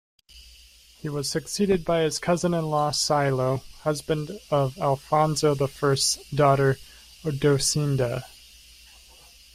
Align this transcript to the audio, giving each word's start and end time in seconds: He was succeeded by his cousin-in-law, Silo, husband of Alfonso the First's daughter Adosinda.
He 0.97 1.09
was 1.09 1.29
succeeded 1.29 1.85
by 1.85 2.01
his 2.01 2.17
cousin-in-law, 2.17 2.89
Silo, 2.89 3.57
husband 3.81 4.31
of 4.49 4.75
Alfonso 4.79 5.53
the 5.53 5.67
First's 5.67 6.17
daughter 6.33 6.79
Adosinda. 7.23 8.23